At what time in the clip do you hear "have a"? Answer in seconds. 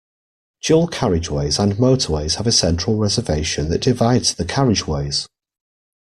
2.37-2.51